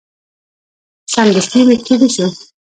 سمدستي 1.13 1.59
میکروبي 1.67 2.07
شو. 2.15 2.25